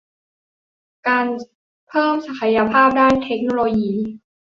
[0.83, 1.25] สู่การ
[1.87, 3.91] เพิ่มศักยภาพด้านเทคโนโลยี